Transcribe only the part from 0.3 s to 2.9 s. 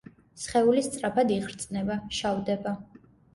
სხეული სწრაფად იხრწნება, შავდება.